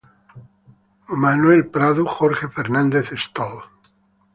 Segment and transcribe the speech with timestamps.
[1.09, 3.61] Manuel Prado.- Jorge Fernández Stoll.